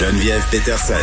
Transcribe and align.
Geneviève 0.00 0.42
Peterson. 0.50 0.94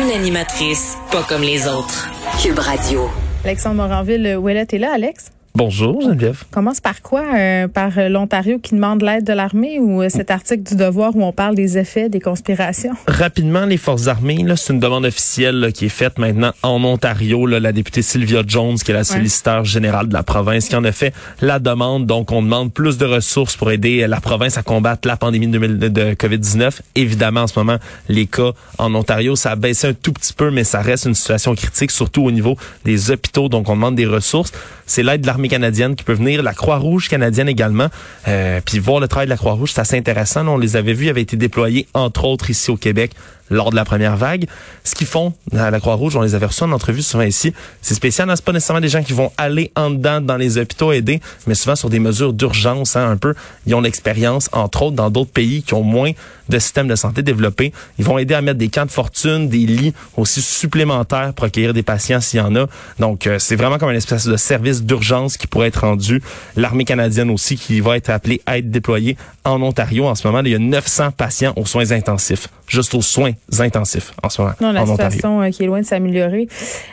Une 0.00 0.12
animatrice 0.12 0.96
pas 1.10 1.24
comme 1.28 1.42
les 1.42 1.66
autres. 1.66 2.08
Cube 2.40 2.60
Radio. 2.60 3.10
Alexandre 3.44 3.82
Moranville, 3.82 4.36
Ouellet 4.36 4.64
est 4.70 4.78
là, 4.78 4.92
Alex? 4.94 5.32
Bonjour 5.56 6.00
Geneviève. 6.00 6.42
Commence 6.50 6.80
par 6.80 7.00
quoi? 7.00 7.22
Euh, 7.32 7.68
par 7.68 7.92
l'Ontario 8.10 8.58
qui 8.58 8.74
demande 8.74 9.02
l'aide 9.02 9.22
de 9.22 9.32
l'armée 9.32 9.78
ou 9.78 10.02
euh, 10.02 10.08
cet 10.08 10.32
article 10.32 10.64
du 10.64 10.74
Devoir 10.74 11.14
où 11.14 11.22
on 11.22 11.30
parle 11.30 11.54
des 11.54 11.78
effets 11.78 12.08
des 12.08 12.18
conspirations? 12.18 12.94
Rapidement, 13.06 13.64
les 13.64 13.76
forces 13.76 14.08
armées, 14.08 14.42
là, 14.42 14.56
c'est 14.56 14.72
une 14.72 14.80
demande 14.80 15.04
officielle 15.04 15.60
là, 15.60 15.70
qui 15.70 15.86
est 15.86 15.90
faite 15.90 16.18
maintenant 16.18 16.50
en 16.64 16.82
Ontario. 16.82 17.46
Là, 17.46 17.60
la 17.60 17.70
députée 17.70 18.02
Sylvia 18.02 18.42
Jones, 18.44 18.74
qui 18.74 18.90
est 18.90 18.94
la 18.94 19.04
solliciteur 19.04 19.64
générale 19.64 20.08
de 20.08 20.12
la 20.12 20.24
province, 20.24 20.66
qui 20.66 20.74
en 20.74 20.82
a 20.82 20.90
fait 20.90 21.14
la 21.40 21.60
demande. 21.60 22.04
Donc, 22.04 22.32
on 22.32 22.42
demande 22.42 22.72
plus 22.72 22.98
de 22.98 23.06
ressources 23.06 23.56
pour 23.56 23.70
aider 23.70 24.08
la 24.08 24.20
province 24.20 24.58
à 24.58 24.64
combattre 24.64 25.06
la 25.06 25.16
pandémie 25.16 25.46
de, 25.46 25.58
de 25.58 26.14
COVID-19. 26.14 26.80
Évidemment, 26.96 27.42
en 27.42 27.46
ce 27.46 27.56
moment, 27.56 27.76
les 28.08 28.26
cas 28.26 28.50
en 28.78 28.92
Ontario, 28.92 29.36
ça 29.36 29.52
a 29.52 29.56
baissé 29.56 29.86
un 29.86 29.94
tout 29.94 30.12
petit 30.12 30.32
peu, 30.32 30.50
mais 30.50 30.64
ça 30.64 30.80
reste 30.80 31.04
une 31.04 31.14
situation 31.14 31.54
critique, 31.54 31.92
surtout 31.92 32.24
au 32.24 32.32
niveau 32.32 32.56
des 32.84 33.12
hôpitaux. 33.12 33.48
Donc, 33.48 33.68
on 33.68 33.76
demande 33.76 33.94
des 33.94 34.06
ressources. 34.06 34.50
C'est 34.86 35.02
l'aide 35.02 35.22
de 35.22 35.26
l'armée 35.26 35.48
canadienne 35.48 35.94
qui 35.96 36.04
peut 36.04 36.12
venir, 36.12 36.42
la 36.42 36.54
Croix-Rouge 36.54 37.08
canadienne 37.08 37.48
également. 37.48 37.88
Euh, 38.28 38.60
puis 38.64 38.78
voir 38.78 39.00
le 39.00 39.08
travail 39.08 39.26
de 39.26 39.30
la 39.30 39.36
Croix-Rouge, 39.36 39.72
c'est 39.74 39.80
assez 39.80 39.96
intéressant. 39.96 40.46
on 40.48 40.58
les 40.58 40.76
avait 40.76 40.92
vus, 40.92 41.06
ils 41.06 41.10
avaient 41.10 41.22
été 41.22 41.36
déployés 41.36 41.86
entre 41.94 42.24
autres 42.24 42.50
ici 42.50 42.70
au 42.70 42.76
Québec 42.76 43.12
lors 43.50 43.70
de 43.70 43.76
la 43.76 43.84
première 43.84 44.16
vague. 44.16 44.46
Ce 44.84 44.94
qu'ils 44.94 45.06
font 45.06 45.32
à 45.56 45.70
la 45.70 45.80
Croix-Rouge, 45.80 46.16
on 46.16 46.22
les 46.22 46.34
avait 46.34 46.46
reçus 46.46 46.64
en 46.64 46.72
entrevue 46.72 47.02
souvent 47.02 47.24
ici. 47.24 47.52
C'est 47.82 47.94
spécial, 47.94 48.28
hein? 48.28 48.36
c'est 48.36 48.44
pas 48.44 48.52
nécessairement 48.52 48.80
des 48.80 48.88
gens 48.88 49.02
qui 49.02 49.12
vont 49.12 49.32
aller 49.36 49.70
en 49.76 49.90
dedans 49.90 50.20
dans 50.20 50.36
les 50.36 50.58
hôpitaux 50.58 50.92
aider, 50.92 51.20
mais 51.46 51.54
souvent 51.54 51.76
sur 51.76 51.90
des 51.90 51.98
mesures 51.98 52.32
d'urgence, 52.32 52.96
hein, 52.96 53.10
un 53.10 53.16
peu. 53.16 53.34
Ils 53.66 53.74
ont 53.74 53.80
l'expérience, 53.80 54.48
entre 54.52 54.82
autres, 54.82 54.96
dans 54.96 55.10
d'autres 55.10 55.30
pays 55.32 55.62
qui 55.62 55.74
ont 55.74 55.82
moins 55.82 56.12
de 56.48 56.58
systèmes 56.58 56.88
de 56.88 56.96
santé 56.96 57.22
développés. 57.22 57.72
Ils 57.98 58.04
vont 58.04 58.18
aider 58.18 58.34
à 58.34 58.42
mettre 58.42 58.58
des 58.58 58.68
camps 58.68 58.84
de 58.84 58.90
fortune, 58.90 59.48
des 59.48 59.58
lits 59.58 59.94
aussi 60.16 60.42
supplémentaires 60.42 61.32
pour 61.32 61.46
accueillir 61.46 61.72
des 61.72 61.82
patients 61.82 62.20
s'il 62.20 62.40
y 62.40 62.42
en 62.42 62.54
a. 62.56 62.66
Donc, 62.98 63.26
euh, 63.26 63.38
c'est 63.38 63.56
vraiment 63.56 63.78
comme 63.78 63.90
une 63.90 63.96
espèce 63.96 64.26
de 64.26 64.36
service 64.36 64.82
d'urgence 64.82 65.36
qui 65.36 65.46
pourrait 65.46 65.68
être 65.68 65.82
rendu. 65.82 66.22
L'armée 66.56 66.84
canadienne 66.84 67.30
aussi 67.30 67.56
qui 67.56 67.80
va 67.80 67.96
être 67.96 68.10
appelée 68.10 68.42
à 68.46 68.58
être 68.58 68.70
déployée 68.70 69.16
en 69.44 69.62
Ontario 69.62 70.06
en 70.06 70.14
ce 70.14 70.26
moment. 70.26 70.42
Il 70.44 70.52
y 70.52 70.54
a 70.54 70.58
900 70.58 71.12
patients 71.12 71.52
aux 71.56 71.66
soins 71.66 71.92
intensifs, 71.92 72.48
juste 72.68 72.94
aux 72.94 73.02
soins 73.02 73.33
intensifs 73.58 74.12
en 74.22 74.28
ce 74.28 74.42
moment. 74.42 74.54
Non, 74.60 74.72
la 74.72 74.86
situation 74.86 75.42
euh, 75.42 75.50
qui 75.50 75.64
est 75.64 75.66
loin 75.66 75.80
de 75.80 75.86
s'améliorer. 75.86 76.48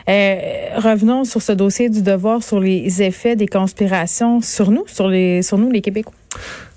Euh, 0.08 0.36
revenons 0.76 1.24
sur 1.24 1.42
ce 1.42 1.52
dossier 1.52 1.88
du 1.88 2.02
devoir 2.02 2.42
sur 2.42 2.60
les 2.60 3.02
effets 3.02 3.36
des 3.36 3.48
conspirations 3.48 4.40
sur 4.40 4.70
nous, 4.70 4.84
sur 4.86 5.08
les, 5.08 5.42
sur 5.42 5.58
nous 5.58 5.70
les 5.70 5.80
Québécois. 5.80 6.14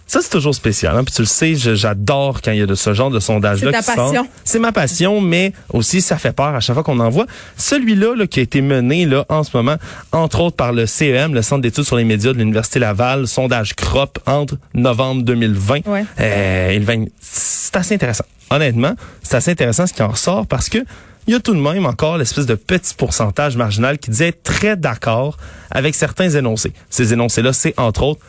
Ça, 0.07 0.19
c'est 0.21 0.29
toujours 0.29 0.53
spécial. 0.53 0.95
Hein? 0.95 1.03
Puis 1.03 1.15
tu 1.15 1.21
le 1.21 1.27
sais, 1.27 1.55
j'adore 1.55 2.41
quand 2.41 2.51
il 2.51 2.59
y 2.59 2.61
a 2.61 2.67
de 2.67 2.75
ce 2.75 2.93
genre 2.93 3.09
de 3.09 3.19
sondage-là. 3.19 3.71
C'est 3.81 3.93
ta 3.93 3.95
passion. 3.95 4.27
C'est 4.43 4.59
ma 4.59 4.71
passion, 4.71 5.19
mais 5.19 5.51
aussi 5.73 6.01
ça 6.01 6.17
fait 6.17 6.31
peur 6.31 6.53
à 6.53 6.59
chaque 6.59 6.75
fois 6.75 6.83
qu'on 6.83 6.99
en 6.99 7.09
voit. 7.09 7.25
Celui-là 7.57 8.15
là, 8.15 8.27
qui 8.27 8.39
a 8.39 8.43
été 8.43 8.61
mené 8.61 9.05
là 9.05 9.25
en 9.29 9.43
ce 9.43 9.55
moment, 9.57 9.77
entre 10.11 10.41
autres 10.41 10.55
par 10.55 10.73
le 10.73 10.85
CEM, 10.85 11.33
le 11.33 11.41
Centre 11.41 11.61
d'études 11.61 11.85
sur 11.85 11.95
les 11.95 12.03
médias 12.03 12.33
de 12.33 12.37
l'Université 12.37 12.79
Laval, 12.79 13.27
sondage 13.27 13.75
CROP 13.75 14.19
entre 14.27 14.57
novembre 14.75 15.23
2020 15.23 15.79
euh, 15.87 16.69
et 16.69 16.77
le 16.77 16.85
20. 16.85 17.05
C'est 17.19 17.75
assez 17.75 17.95
intéressant. 17.95 18.25
Honnêtement, 18.51 18.93
c'est 19.23 19.37
assez 19.37 19.51
intéressant 19.51 19.87
ce 19.87 19.93
qui 19.93 20.03
en 20.03 20.09
ressort 20.09 20.45
parce 20.45 20.69
que 20.69 20.79
il 21.27 21.33
y 21.33 21.35
a 21.35 21.39
tout 21.39 21.55
de 21.55 21.59
même 21.59 21.87
encore 21.87 22.19
l'espèce 22.19 22.45
de 22.45 22.53
petit 22.53 22.93
pourcentage 22.93 23.57
marginal 23.57 23.97
qui 23.97 24.11
disait 24.11 24.27
être 24.27 24.43
très 24.43 24.75
d'accord 24.75 25.37
avec 25.71 25.95
certains 25.95 26.29
énoncés. 26.29 26.71
Ces 26.91 27.13
énoncés-là, 27.13 27.51
c'est 27.51 27.73
entre 27.79 28.03
autres 28.03 28.21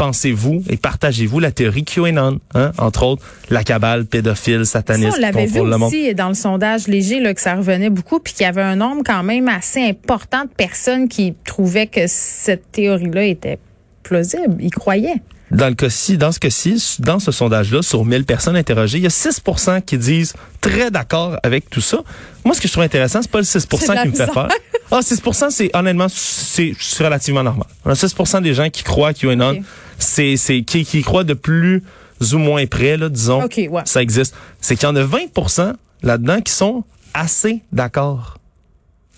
pensez-vous 0.00 0.62
et 0.70 0.78
partagez-vous 0.78 1.40
la 1.40 1.52
théorie 1.52 1.84
QAnon, 1.84 2.40
hein? 2.54 2.72
entre 2.78 3.02
autres 3.02 3.22
la 3.50 3.62
cabale 3.62 4.06
pédophile 4.06 4.64
sataniste. 4.64 5.10
Ça, 5.10 5.18
on 5.18 5.20
l'avait 5.20 5.44
vu 5.44 5.60
aussi 5.60 6.14
dans 6.14 6.28
le 6.28 6.34
sondage 6.34 6.88
léger 6.88 7.20
là, 7.20 7.34
que 7.34 7.40
ça 7.42 7.54
revenait 7.54 7.90
beaucoup, 7.90 8.18
puis 8.18 8.32
qu'il 8.32 8.44
y 8.44 8.48
avait 8.48 8.62
un 8.62 8.76
nombre 8.76 9.02
quand 9.04 9.22
même 9.22 9.46
assez 9.48 9.82
important 9.82 10.44
de 10.44 10.48
personnes 10.48 11.06
qui 11.08 11.34
trouvaient 11.44 11.86
que 11.86 12.06
cette 12.06 12.72
théorie-là 12.72 13.24
était 13.24 13.58
plausible, 14.02 14.56
ils 14.58 14.70
croyaient. 14.70 15.20
Dans 15.50 15.68
le 15.68 15.74
cas-ci, 15.74 16.16
dans 16.16 16.32
ce 16.32 16.38
cas-ci, 16.38 16.96
dans 17.00 17.18
ce 17.18 17.30
sondage-là, 17.30 17.82
sur 17.82 18.06
1000 18.06 18.24
personnes 18.24 18.56
interrogées, 18.56 18.98
il 18.98 19.04
y 19.04 19.06
a 19.06 19.10
6% 19.10 19.82
qui 19.82 19.98
disent 19.98 20.32
très 20.62 20.90
d'accord 20.90 21.36
avec 21.42 21.68
tout 21.68 21.80
ça. 21.82 21.98
Moi, 22.46 22.54
ce 22.54 22.60
que 22.60 22.68
je 22.68 22.72
trouve 22.72 22.84
intéressant, 22.84 23.20
c'est 23.20 23.30
pas 23.30 23.40
le 23.40 23.44
6% 23.44 24.02
qui 24.02 24.08
me 24.08 24.14
fait 24.14 24.32
peur. 24.32 24.48
Ah, 24.90 25.00
6% 25.00 25.50
c'est 25.50 25.74
honnêtement, 25.74 26.06
c'est 26.08 26.74
relativement 26.98 27.42
normal. 27.42 27.66
6% 27.86 28.42
des 28.42 28.54
gens 28.54 28.68
qui 28.70 28.82
croient 28.82 29.12
qu'il 29.12 29.28
y 29.28 29.30
a 29.30 29.34
une 29.34 29.42
okay. 29.42 29.62
c'est 29.98 30.36
c'est 30.36 30.62
qui, 30.62 30.84
qui 30.84 31.02
croient 31.02 31.24
de 31.24 31.34
plus 31.34 31.82
ou 32.32 32.38
moins 32.38 32.66
près, 32.66 32.96
là, 32.96 33.08
disons, 33.08 33.48
ça 33.84 34.02
existe. 34.02 34.34
C'est 34.60 34.76
qu'il 34.76 34.88
y 34.88 34.90
en 34.90 34.96
a 34.96 35.04
20% 35.04 35.74
là-dedans 36.02 36.40
qui 36.40 36.52
sont 36.52 36.84
assez 37.14 37.62
d'accord. 37.72 38.38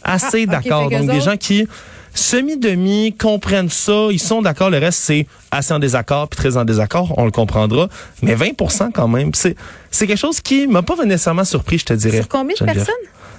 Assez 0.05 0.47
ah, 0.49 0.53
d'accord. 0.53 0.91
Donc, 0.91 1.11
des 1.11 1.21
gens 1.21 1.37
qui 1.37 1.66
semi-demi 2.15 3.15
comprennent 3.15 3.71
ça, 3.71 4.09
ils 4.11 4.21
sont 4.21 4.43
d'accord, 4.43 4.69
le 4.69 4.78
reste 4.78 5.00
c'est 5.00 5.27
assez 5.50 5.72
en 5.72 5.78
désaccord 5.78 6.28
puis 6.28 6.37
très 6.37 6.56
en 6.56 6.65
désaccord, 6.65 7.15
on 7.16 7.25
le 7.25 7.31
comprendra, 7.31 7.88
mais 8.21 8.34
20% 8.34 8.93
quand 8.93 9.09
même, 9.09 9.31
c'est 9.32 9.56
c'est 9.91 10.06
quelque 10.06 10.19
chose 10.19 10.41
qui 10.41 10.66
m'a 10.66 10.82
pas 10.82 10.97
nécessairement 11.05 11.44
surpris, 11.44 11.78
je 11.78 11.84
te 11.87 11.93
dirais. 11.94 12.19
Sur 12.19 12.28
combien 12.28 12.55
de 12.59 12.65
personnes? 12.65 12.94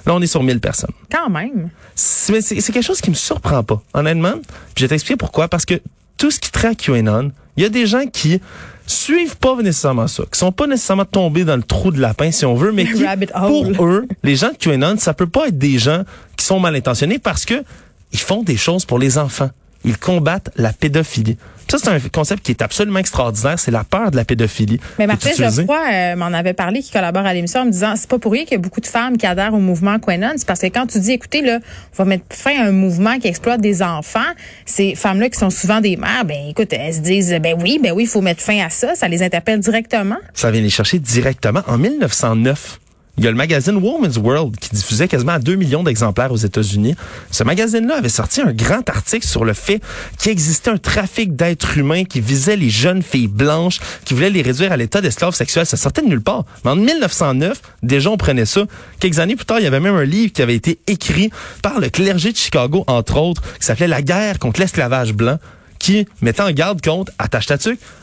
Là, 0.05 0.13
on 0.15 0.21
est 0.21 0.27
sur 0.27 0.43
1000 0.43 0.59
personnes. 0.59 0.91
Quand 1.11 1.29
même. 1.29 1.69
C'est 1.95 2.41
quelque 2.41 2.81
chose 2.81 3.01
qui 3.01 3.09
me 3.09 3.15
surprend 3.15 3.63
pas, 3.63 3.81
honnêtement. 3.93 4.33
Puis 4.33 4.75
je 4.77 4.83
vais 4.83 4.89
t'expliquer 4.89 5.17
pourquoi 5.17 5.47
parce 5.47 5.65
que 5.65 5.75
tout 6.17 6.31
ce 6.31 6.39
qui 6.39 6.51
traque 6.51 6.77
QAnon, 6.77 7.31
il 7.57 7.63
y 7.63 7.65
a 7.65 7.69
des 7.69 7.85
gens 7.85 8.05
qui 8.05 8.41
suivent 8.85 9.37
pas 9.37 9.55
nécessairement 9.61 10.07
ça, 10.07 10.23
qui 10.31 10.37
sont 10.37 10.51
pas 10.51 10.67
nécessairement 10.67 11.05
tombés 11.05 11.45
dans 11.45 11.55
le 11.55 11.63
trou 11.63 11.91
de 11.91 12.01
lapin 12.01 12.31
si 12.31 12.45
on 12.45 12.55
veut, 12.55 12.71
mais 12.71 12.85
qui 12.91 13.03
pour 13.33 13.85
eux, 13.85 14.07
les 14.23 14.35
gens 14.35 14.49
de 14.49 14.57
QAnon, 14.57 14.97
ça 14.97 15.13
peut 15.13 15.27
pas 15.27 15.47
être 15.47 15.57
des 15.57 15.77
gens 15.77 16.03
qui 16.35 16.45
sont 16.45 16.59
mal 16.59 16.75
intentionnés 16.75 17.19
parce 17.19 17.45
que 17.45 17.63
ils 18.11 18.19
font 18.19 18.43
des 18.43 18.57
choses 18.57 18.85
pour 18.85 18.99
les 18.99 19.17
enfants. 19.17 19.49
Ils 19.83 19.97
combattent 19.97 20.49
la 20.55 20.73
pédophilie. 20.73 21.37
Ça, 21.69 21.77
c'est 21.77 21.89
un 21.89 21.99
concept 22.11 22.43
qui 22.43 22.51
est 22.51 22.61
absolument 22.61 22.99
extraordinaire. 22.99 23.57
C'est 23.57 23.71
la 23.71 23.83
peur 23.83 24.11
de 24.11 24.15
la 24.15 24.25
pédophilie. 24.25 24.79
Mais 24.99 25.07
Martin 25.07 25.31
Geoffroy 25.35 25.79
euh, 25.91 26.15
m'en 26.15 26.27
avait 26.27 26.53
parlé, 26.53 26.81
qui 26.81 26.91
collabore 26.91 27.25
à 27.25 27.33
l'émission, 27.33 27.61
en 27.61 27.65
me 27.65 27.71
disant, 27.71 27.95
c'est 27.95 28.09
pas 28.09 28.19
pour 28.19 28.31
rien 28.31 28.43
qu'il 28.43 28.53
y 28.53 28.55
a 28.55 28.59
beaucoup 28.59 28.81
de 28.81 28.85
femmes 28.85 29.17
qui 29.17 29.25
adhèrent 29.25 29.53
au 29.53 29.59
mouvement 29.59 29.97
Quenon. 29.97 30.33
C'est 30.37 30.45
parce 30.45 30.59
que 30.59 30.67
quand 30.67 30.85
tu 30.85 30.99
dis, 30.99 31.13
écoutez, 31.13 31.41
là, 31.41 31.59
on 31.93 32.03
va 32.03 32.05
mettre 32.05 32.25
fin 32.29 32.59
à 32.59 32.67
un 32.67 32.71
mouvement 32.71 33.17
qui 33.17 33.27
exploite 33.27 33.61
des 33.61 33.81
enfants, 33.81 34.19
ces 34.65 34.95
femmes-là 34.95 35.29
qui 35.29 35.39
sont 35.39 35.49
souvent 35.49 35.81
des 35.81 35.97
mères, 35.97 36.25
ben, 36.25 36.37
écoute, 36.49 36.71
elles 36.73 36.93
se 36.93 36.99
disent, 36.99 37.35
ben 37.41 37.55
oui, 37.59 37.79
ben 37.81 37.91
oui, 37.91 38.03
il 38.03 38.09
faut 38.09 38.21
mettre 38.21 38.41
fin 38.41 38.63
à 38.63 38.69
ça. 38.69 38.95
Ça 38.95 39.07
les 39.07 39.23
interpelle 39.23 39.59
directement. 39.59 40.17
Ça 40.33 40.51
vient 40.51 40.61
les 40.61 40.69
chercher 40.69 40.99
directement. 40.99 41.61
En 41.67 41.77
1909, 41.77 42.79
il 43.17 43.23
y 43.23 43.27
a 43.27 43.29
le 43.29 43.37
magazine 43.37 43.75
Woman's 43.75 44.17
World 44.17 44.57
qui 44.57 44.71
diffusait 44.71 45.07
quasiment 45.07 45.33
à 45.33 45.39
2 45.39 45.53
millions 45.55 45.83
d'exemplaires 45.83 46.31
aux 46.31 46.37
États-Unis. 46.37 46.95
Ce 47.29 47.43
magazine-là 47.43 47.97
avait 47.97 48.09
sorti 48.09 48.41
un 48.41 48.51
grand 48.51 48.89
article 48.89 49.25
sur 49.25 49.45
le 49.45 49.53
fait 49.53 49.81
qu'il 50.17 50.31
existait 50.31 50.71
un 50.71 50.77
trafic 50.77 51.35
d'êtres 51.35 51.77
humains 51.77 52.05
qui 52.05 52.21
visait 52.21 52.55
les 52.55 52.71
jeunes 52.71 53.03
filles 53.03 53.27
blanches, 53.27 53.79
qui 54.03 54.15
voulait 54.15 54.31
les 54.31 54.41
réduire 54.41 54.71
à 54.71 54.77
l'état 54.77 54.99
d'esclaves 54.99 55.35
sexuels. 55.35 55.67
Ça 55.67 55.77
sortait 55.77 56.01
de 56.01 56.07
nulle 56.07 56.23
part. 56.23 56.45
Mais 56.65 56.71
en 56.71 56.75
1909, 56.75 57.61
déjà 57.83 58.09
on 58.09 58.17
prenait 58.17 58.47
ça. 58.47 58.63
Quelques 58.99 59.19
années 59.19 59.35
plus 59.35 59.45
tard, 59.45 59.59
il 59.59 59.63
y 59.63 59.67
avait 59.67 59.79
même 59.79 59.95
un 59.95 60.05
livre 60.05 60.33
qui 60.33 60.41
avait 60.41 60.55
été 60.55 60.79
écrit 60.87 61.29
par 61.61 61.79
le 61.79 61.89
clergé 61.89 62.31
de 62.31 62.37
Chicago, 62.37 62.83
entre 62.87 63.17
autres, 63.17 63.43
qui 63.59 63.65
s'appelait 63.65 63.87
La 63.87 64.01
guerre 64.01 64.39
contre 64.39 64.59
l'esclavage 64.59 65.13
blanc, 65.13 65.37
qui 65.77 66.07
mettait 66.21 66.41
en 66.41 66.51
garde 66.51 66.81
contre, 66.81 67.11
attache 67.19 67.45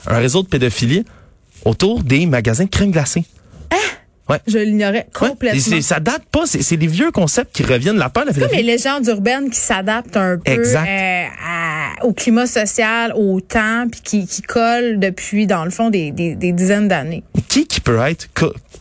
un 0.07 0.19
réseau 0.19 0.45
de 0.45 0.49
pédophilie 0.49 1.05
autour 1.65 2.05
des 2.05 2.27
magasins 2.27 2.65
de 2.65 2.71
crème 2.71 2.93
glacée. 2.93 3.25
Je 4.47 4.59
l'ignorais 4.59 5.07
complètement. 5.13 5.81
ça 5.81 6.01
date 6.01 6.25
pas, 6.31 6.45
c'est 6.47 6.77
des 6.77 6.87
vieux 6.87 7.11
concepts 7.11 7.55
qui 7.55 7.63
reviennent. 7.63 7.97
La 7.97 8.11
peur, 8.11 8.25
la 8.25 8.33
comme 8.33 8.49
les 8.53 8.63
légendes 8.63 9.07
urbaines 9.07 9.51
qui 9.51 9.59
s'adaptent 9.59 10.17
un 10.17 10.39
peu 10.39 10.53
euh, 10.53 11.25
au 12.03 12.13
climat 12.13 12.47
social, 12.47 13.13
au 13.15 13.41
temps, 13.41 13.87
puis 13.91 14.01
qui, 14.03 14.27
qui 14.27 14.43
collent 14.43 14.99
depuis, 14.99 15.47
dans 15.47 15.65
le 15.65 15.71
fond, 15.71 15.91
des, 15.91 16.11
des, 16.13 16.35
des 16.35 16.53
dizaines 16.53 16.89
d'années. 16.89 17.23
Qui 17.49 17.67
qui 17.67 17.81
peut 17.81 17.99
être 18.01 18.29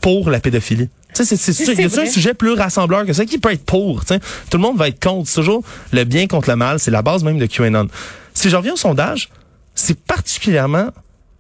pour 0.01 0.29
la 0.29 0.39
pédophilie? 0.39 0.89
C'est 1.13 1.99
un 1.99 2.05
sujet 2.05 2.33
plus 2.33 2.53
rassembleur 2.53 3.05
que 3.05 3.13
ça. 3.13 3.25
Qui 3.25 3.39
peut 3.39 3.51
être 3.51 3.65
pour? 3.65 4.05
Tout 4.05 4.17
le 4.53 4.59
monde 4.59 4.77
va 4.77 4.87
être 4.87 5.03
contre. 5.03 5.27
C'est 5.27 5.35
toujours 5.35 5.63
le 5.91 6.03
bien 6.03 6.27
contre 6.27 6.49
le 6.49 6.55
mal. 6.55 6.79
C'est 6.79 6.91
la 6.91 7.01
base 7.01 7.23
même 7.23 7.39
de 7.39 7.45
QAnon. 7.45 7.87
Si 8.33 8.49
je 8.49 8.55
reviens 8.55 8.73
au 8.73 8.77
sondage, 8.77 9.29
c'est 9.75 9.99
particulièrement, 9.99 10.89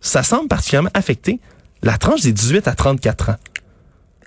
ça 0.01 0.23
semble 0.23 0.47
particulièrement 0.47 0.89
affecter 0.93 1.39
la 1.81 1.97
tranche 1.97 2.21
des 2.21 2.33
18 2.33 2.67
à 2.67 2.73
34 2.73 3.29
ans. 3.29 3.35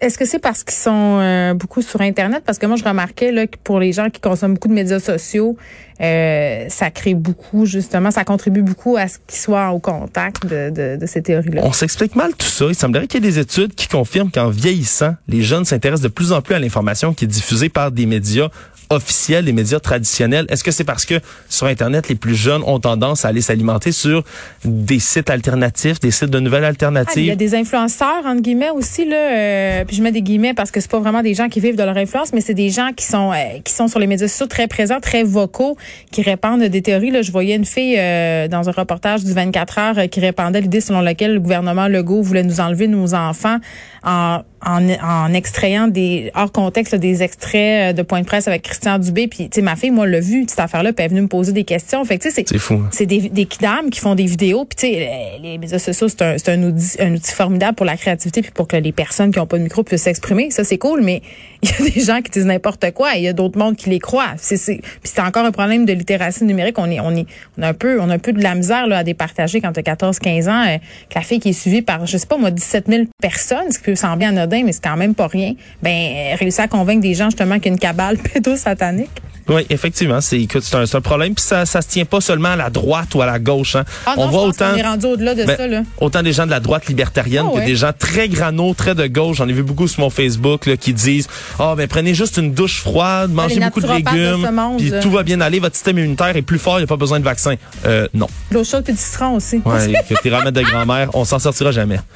Est-ce 0.03 0.19
que 0.19 0.25
c'est 0.27 0.41
parce 0.41 0.65
qu'ils 0.65 0.75
sont 0.75 1.19
euh, 1.21 1.55
beaucoup 1.55 1.81
sur 1.81 2.01
Internet? 2.01 2.43
Parce 2.45 2.59
que 2.59 2.67
moi, 2.67 2.75
je 2.77 2.83
remarquais 2.83 3.31
là, 3.31 3.47
que 3.47 3.57
pour 3.63 3.79
les 3.79 3.93
gens 3.93 4.11
qui 4.11 4.21
consomment 4.21 4.55
beaucoup 4.55 4.67
de 4.67 4.73
médias 4.75 4.99
sociaux, 4.99 5.57
euh, 6.01 6.67
ça 6.69 6.91
crée 6.91 7.15
beaucoup, 7.15 7.67
justement, 7.67 8.11
ça 8.11 8.25
contribue 8.25 8.63
beaucoup 8.63 8.97
à 8.97 9.07
ce 9.07 9.19
qu'ils 9.25 9.39
soient 9.39 9.71
au 9.71 9.79
contact 9.79 10.45
de, 10.45 10.71
de, 10.71 10.97
de 11.01 11.07
ces 11.07 11.23
théories-là. 11.23 11.63
On 11.65 11.73
s'explique 11.73 12.17
mal 12.17 12.33
tout 12.37 12.49
ça. 12.49 12.65
Il 12.69 12.75
semblerait 12.75 13.07
qu'il 13.07 13.25
y 13.25 13.29
ait 13.29 13.31
des 13.31 13.39
études 13.39 13.77
qui 13.77 13.87
confirment 13.87 14.33
qu'en 14.33 14.49
vieillissant, 14.49 15.15
les 15.29 15.43
jeunes 15.43 15.65
s'intéressent 15.65 16.03
de 16.03 16.13
plus 16.13 16.33
en 16.33 16.43
plus 16.43 16.57
à 16.57 16.59
l'information 16.59 17.15
qui 17.15 17.27
est 17.27 17.29
diffusée 17.29 17.69
par 17.69 17.93
des 17.93 18.07
médias 18.07 18.49
officiels, 18.93 19.45
les 19.45 19.53
médias 19.53 19.81
traditionnels? 19.81 20.47
Est-ce 20.49 20.65
que 20.65 20.71
c'est 20.71 20.85
parce 20.85 21.05
que 21.05 21.15
sur 21.49 21.67
Internet, 21.67 22.09
les 22.09 22.15
plus 22.15 22.35
jeunes 22.35 22.63
ont 22.67 22.81
tendance 22.81 23.25
à 23.25 23.29
aller 23.29 23.41
s'alimenter 23.41 23.93
sur 23.93 24.25
des 24.65 24.99
sites 24.99 25.31
alternatifs, 25.31 26.01
des 26.01 26.11
sites 26.11 26.31
de 26.31 26.41
nouvelles 26.41 26.65
alternatives? 26.65 27.15
Ah, 27.17 27.21
il 27.21 27.27
y 27.27 27.31
a 27.31 27.37
des 27.37 27.55
influenceurs, 27.55 28.25
entre 28.25 28.43
guillemets, 28.43 28.71
aussi, 28.71 29.05
là. 29.05 29.17
Euh, 29.17 29.85
puis 29.85 29.97
je 29.97 30.03
mets 30.03 30.13
des 30.13 30.23
guillemets 30.23 30.55
parce 30.55 30.71
que 30.71 30.81
c'est 30.81 30.91
pas 30.91 31.01
vraiment 31.01 31.23
des 31.23 31.35
gens 31.35 31.49
qui 31.49 31.61
vivent 31.61 31.77
de 31.77 31.83
leur 31.83 31.97
influence, 31.97 32.33
mais 32.33 32.41
c'est 32.41 32.55
des 32.55 32.71
gens 32.71 32.91
qui 32.95 33.05
sont, 33.05 33.33
euh, 33.33 33.61
qui 33.65 33.73
sont 33.73 33.89
sur 33.89 33.99
les 33.99 34.07
médias 34.07 34.29
sociaux 34.29 34.47
très 34.47 34.69
présents, 34.69 35.01
très 35.01 35.23
vocaux, 35.23 35.77
qui 36.11 36.23
répandent 36.23 36.63
des 36.63 36.83
théories. 36.83 37.11
Là, 37.11 37.23
je 37.23 37.33
voyais 37.33 37.57
une 37.57 37.65
fille 37.65 37.97
euh, 37.99 38.49
dans 38.49 38.69
un 38.69 38.73
reportage 38.73 39.25
du 39.25 39.33
24 39.33 39.79
heures 39.79 40.09
qui 40.11 40.21
répandait 40.21 40.61
l'idée 40.61 40.81
selon 40.81 41.01
laquelle 41.01 41.35
le 41.35 41.41
gouvernement 41.41 41.89
Legault 41.89 42.23
voulait 42.23 42.43
nous 42.43 42.61
enlever 42.61 42.89
nos 42.89 43.15
enfants 43.15 43.59
en 44.05 44.43
en, 44.65 44.89
en 44.89 45.35
extrayant 45.35 45.89
des 45.89 46.31
hors 46.35 46.53
contexte 46.53 46.95
des 46.95 47.23
extraits 47.23 47.91
euh, 47.91 47.93
de 47.93 48.03
points 48.03 48.21
de 48.21 48.27
presse 48.27 48.49
avec 48.49 48.63
Christian 48.63 48.99
Dubé. 48.99 49.27
Puis 49.27 49.49
tu 49.49 49.57
sais 49.57 49.63
ma 49.63 49.77
fille 49.77 49.91
moi 49.91 50.07
l'a 50.07 50.21
vu 50.21 50.45
cette 50.49 50.61
affaire 50.61 50.83
là 50.83 50.93
puis 50.93 51.05
elle 51.05 51.07
est 51.07 51.15
venue 51.15 51.23
me 51.23 51.29
poser 51.29 51.53
des 51.53 51.65
questions. 51.65 52.05
Fait 52.05 52.19
tu 52.19 52.31
sais 52.31 52.45
c'est 52.47 52.59
fou 52.59 52.75
hein. 52.75 52.89
c'est 52.93 53.07
des 53.07 53.29
des 53.29 53.49
dames 53.61 53.91
qui 53.91 54.01
font 54.01 54.15
des 54.15 54.25
vidéos. 54.25 54.65
Puis 54.65 54.77
tu 54.77 54.95
sais 54.95 55.39
les 55.43 55.59
médias 55.59 55.79
sociaux 55.79 56.09
c'est 56.09 56.23
un 56.23 56.39
c'est 56.39 56.53
un 56.53 56.63
outil 56.63 56.97
un 57.01 57.15
outil 57.15 57.33
formidable 57.33 57.77
pour 57.77 57.87
la 57.87 57.97
créativité 57.97 58.43
puis 58.43 58.53
pour 58.53 58.69
que 58.69 58.77
les 58.77 58.93
personnes 58.93 59.33
qui 59.33 59.39
ont 59.39 59.47
pas 59.47 59.59
de 59.59 59.65
micro 59.65 59.83
puissent 59.83 60.03
s'exprimer. 60.03 60.51
Ça 60.51 60.65
c'est 60.65 60.79
cool 60.79 61.03
mais 61.03 61.23
il 61.63 61.71
y 61.71 61.73
a 61.73 61.91
des 61.91 62.01
gens 62.01 62.21
qui 62.23 62.31
disent 62.31 62.47
n'importe 62.47 62.91
quoi 62.93 63.15
il 63.15 63.23
y 63.23 63.29
a 63.29 63.33
d'autres 63.33 63.59
mondes 63.59 63.77
qui 63.77 63.91
les 63.91 63.99
croient. 63.99 64.35
C'est 64.37 64.57
c'est 64.57 64.77
puis 64.77 65.13
c'est 65.13 65.21
encore 65.21 65.45
un 65.45 65.53
problème 65.53 65.85
de 65.85 65.93
littératie 65.93 66.45
numérique. 66.45 66.79
On 66.79 66.91
est 66.91 67.01
on 67.01 67.15
est 67.17 67.27
on 67.59 67.63
a 67.63 67.69
un 67.69 67.75
peu 67.75 68.01
on 68.01 68.09
a 68.11 68.15
un 68.15 68.19
peu 68.19 68.33
de 68.33 68.43
la 68.43 68.55
misère 68.55 68.87
là 68.87 68.99
à 68.99 69.05
départager 69.05 69.61
quand 69.61 69.73
tu 69.73 69.81
as 69.81 69.83
14 69.83 70.19
15 70.19 70.49
ans 70.49 70.65
euh, 70.67 70.79
que 71.09 71.15
la 71.17 71.23
fille 71.23 71.41
qui 71.41 71.51
est 71.51 71.53
suivie 71.53 71.83
par 71.83 72.07
je 72.07 72.17
sais 72.17 72.27
pas 72.27 72.37
moi 72.37 72.51
17 72.51 72.87
000 72.89 73.05
personnes 73.21 73.71
ce 73.71 73.79
qui 73.79 73.85
peut 73.85 73.95
sembler 73.95 74.27
anodin 74.27 74.52
mais 74.65 74.73
c'est 74.73 74.83
quand 74.83 74.97
même 74.97 75.15
pas 75.15 75.27
rien, 75.27 75.55
ben 75.83 76.37
réussir 76.39 76.65
à 76.65 76.69
convaincre 76.69 77.01
des 77.01 77.15
gens 77.15 77.27
justement 77.27 77.57
qu'il 77.57 77.67
y 77.67 77.69
a 77.71 77.73
une 77.73 77.81
cabale 77.81 78.19
pédosatanique. 78.35 79.23
Oui, 79.49 79.67
effectivement, 79.71 80.21
c'est 80.21 80.47
c'est 80.61 80.95
un, 80.95 81.01
problème 81.01 81.35
puis 81.35 81.45
ça 81.45 81.67
ça 81.67 81.83
se 81.83 81.89
tient 81.89 82.05
pas 82.05 82.21
seulement 82.21 82.51
à 82.51 82.57
la 82.57 82.71
droite 82.71 83.15
ou 83.15 83.23
à 83.23 83.27
la 83.27 83.39
gauche 83.39 83.75
hein. 83.75 83.85
Ah 84.07 84.15
on 84.17 84.29
voit 84.29 84.43
autant 84.43 84.75
est 84.77 84.83
rendu 84.83 85.07
au-delà 85.07 85.35
de 85.35 85.45
ben, 85.45 85.57
ça 85.57 85.67
là. 85.67 85.83
Autant 86.01 86.23
des 86.23 86.33
gens 86.33 86.47
de 86.47 86.51
la 86.51 86.61
droite 86.61 86.87
libértarienne 86.87 87.47
ah 87.53 87.59
que 87.59 87.65
des 87.65 87.75
gens 87.75 87.91
très 87.97 88.29
grano, 88.29 88.73
très 88.75 88.95
de 88.95 89.07
gauche, 89.07 89.39
j'en 89.39 89.49
ai 89.49 89.53
vu 89.53 89.65
beaucoup 89.65 89.89
sur 89.89 90.01
mon 90.01 90.11
Facebook 90.11 90.67
là, 90.67 90.77
qui 90.77 90.93
disent 90.93 91.27
"Ah 91.59 91.71
oh, 91.73 91.77
ben 91.77 91.89
prenez 91.89 92.15
juste 92.15 92.37
une 92.37 92.53
douche 92.53 92.81
froide, 92.81 93.31
ah, 93.33 93.43
mangez 93.43 93.59
beaucoup 93.59 93.81
de 93.81 93.89
légumes, 93.89 94.49
puis 94.79 94.93
tout 95.03 95.11
va 95.11 95.25
bien 95.25 95.41
aller, 95.41 95.59
votre 95.59 95.75
système 95.75 95.99
immunitaire 95.99 96.37
est 96.37 96.43
plus 96.43 96.59
fort, 96.59 96.77
il 96.77 96.83
n'y 96.83 96.85
a 96.85 96.89
pas 96.89 96.97
besoin 96.97 97.19
de 97.19 97.25
vaccin." 97.25 97.57
Euh 97.85 98.07
non. 98.15 98.29
L'eau 98.53 98.65
chaude 98.65 98.85
puis 98.85 98.93
du 98.93 99.01
citron 99.01 99.35
aussi. 99.35 99.61
Ouais, 99.65 99.93
que 100.09 100.15
tes 100.23 100.31
remèdes 100.31 100.55
de 100.55 100.63
grand-mère, 100.63 101.11
on 101.15 101.25
s'en 101.25 101.39
sortira 101.39 101.73
jamais. 101.73 101.99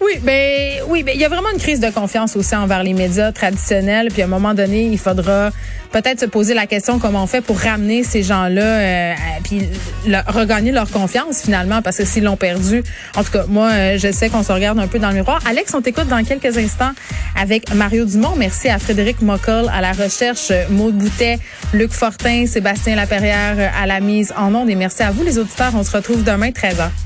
Oui, 0.00 0.20
ben 0.22 0.82
oui, 0.88 1.02
ben 1.02 1.12
il 1.14 1.20
y 1.20 1.24
a 1.24 1.28
vraiment 1.28 1.48
une 1.54 1.58
crise 1.58 1.73
de 1.80 1.90
confiance 1.90 2.36
aussi 2.36 2.54
envers 2.56 2.82
les 2.82 2.94
médias 2.94 3.32
traditionnels, 3.32 4.08
puis 4.12 4.22
à 4.22 4.24
un 4.24 4.28
moment 4.28 4.54
donné, 4.54 4.84
il 4.84 4.98
faudra 4.98 5.50
peut-être 5.94 6.20
se 6.20 6.26
poser 6.26 6.54
la 6.54 6.66
question 6.66 6.98
comment 6.98 7.22
on 7.22 7.26
fait 7.26 7.40
pour 7.40 7.58
ramener 7.58 8.02
ces 8.02 8.24
gens-là 8.24 8.62
euh, 8.62 9.14
puis 9.44 9.68
regagner 10.26 10.72
leur 10.72 10.90
confiance 10.90 11.42
finalement 11.42 11.82
parce 11.82 11.98
que 11.98 12.04
s'ils 12.04 12.24
l'ont 12.24 12.36
perdu. 12.36 12.82
En 13.16 13.22
tout 13.22 13.30
cas, 13.30 13.44
moi, 13.48 13.70
euh, 13.70 13.98
je 13.98 14.10
sais 14.10 14.28
qu'on 14.28 14.42
se 14.42 14.50
regarde 14.50 14.78
un 14.80 14.88
peu 14.88 14.98
dans 14.98 15.10
le 15.10 15.14
miroir. 15.14 15.40
Alex, 15.46 15.72
on 15.72 15.82
t'écoute 15.82 16.08
dans 16.08 16.24
quelques 16.24 16.58
instants 16.58 16.92
avec 17.40 17.72
Mario 17.74 18.04
Dumont. 18.06 18.34
Merci 18.36 18.68
à 18.68 18.80
Frédéric 18.80 19.22
Mockel 19.22 19.70
à 19.72 19.80
la 19.80 19.92
recherche, 19.92 20.50
Maude 20.68 20.96
Boutet, 20.96 21.38
Luc 21.72 21.92
Fortin, 21.92 22.46
Sébastien 22.46 22.96
Laperrière 22.96 23.72
à 23.80 23.86
la 23.86 24.00
mise 24.00 24.34
en 24.36 24.52
onde 24.52 24.68
et 24.70 24.74
merci 24.74 25.04
à 25.04 25.12
vous 25.12 25.22
les 25.22 25.38
auditeurs. 25.38 25.72
On 25.76 25.84
se 25.84 25.96
retrouve 25.96 26.24
demain 26.24 26.50
13h. 26.50 27.03